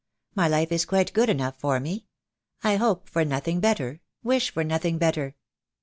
My 0.33 0.47
life 0.47 0.71
is 0.71 0.85
quite 0.85 1.13
good 1.13 1.29
enough 1.29 1.59
for 1.59 1.79
me. 1.79 2.07
I 2.63 2.77
hope 2.77 3.07
for 3.07 3.23
nothing 3.23 3.59
better, 3.59 4.01
wish 4.23 4.49
for 4.49 4.63
nothing 4.63 4.97
better." 4.97 5.35